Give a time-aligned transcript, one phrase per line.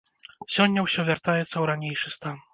[0.55, 2.43] Сёння ўсё вяртаецца ў ранейшы стан.